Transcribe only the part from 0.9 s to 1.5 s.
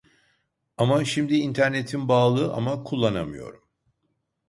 şimdi